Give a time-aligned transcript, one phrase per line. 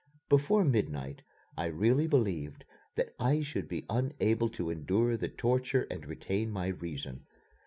[0.29, 1.21] Before midnight
[1.55, 2.65] I really believed
[2.95, 7.27] that I should be unable to endure the torture and retain my reason.